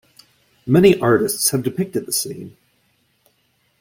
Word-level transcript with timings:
Many 0.65 0.99
artists 0.99 1.51
have 1.51 1.61
depicted 1.61 2.07
the 2.07 2.11
scene. 2.11 2.57